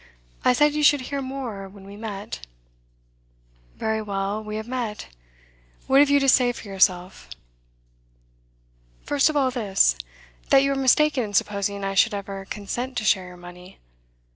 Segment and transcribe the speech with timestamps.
[0.43, 2.39] I said you should hear more when we met.'
[3.75, 5.09] 'Very well, we have met.
[5.85, 7.29] What have you to say for yourself?'
[9.03, 9.95] 'First of all, this.
[10.49, 13.77] That you are mistaken in supposing I should ever consent to share your money.